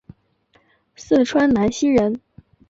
[0.95, 2.19] 四川南溪人。